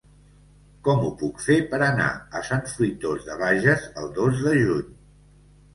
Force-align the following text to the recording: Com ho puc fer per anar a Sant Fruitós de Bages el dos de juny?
Com 0.87 1.03
ho 1.07 1.11
puc 1.19 1.43
fer 1.49 1.57
per 1.75 1.81
anar 1.89 2.09
a 2.41 2.41
Sant 2.49 2.67
Fruitós 2.73 3.29
de 3.31 3.39
Bages 3.45 3.87
el 4.05 4.13
dos 4.21 4.45
de 4.49 4.57
juny? 4.67 4.91